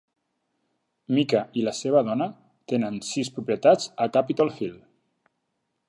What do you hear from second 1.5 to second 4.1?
i la seva dona tenen sis propietats a